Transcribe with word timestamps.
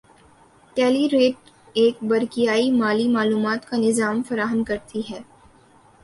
ٹیلیریٹ 0.77 1.49
ایک 1.75 2.03
برقیائی 2.03 2.71
مالی 2.71 3.07
معلومات 3.07 3.67
کا 3.69 3.77
نظام 3.77 4.21
فراہم 4.23 4.63
کرتی 4.63 5.01
ہے 5.09 5.19